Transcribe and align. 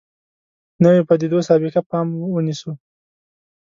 نویو 0.83 1.07
پدیدو 1.09 1.39
سابقه 1.49 1.81
پام 1.89 2.07
ونیسو. 2.35 2.71